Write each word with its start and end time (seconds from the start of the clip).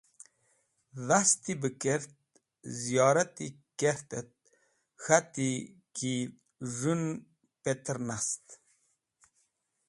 Dhasti 1.07 1.51
ba 1.61 1.69
kert, 1.81 2.11
ziyorati 2.79 3.47
kert 3.79 4.09
et 4.19 4.31
k̃hati 5.01 5.49
ki 5.95 6.13
z̃hũ 6.75 6.91
en 6.97 7.03
petr 7.63 7.97
nast. 8.07 8.45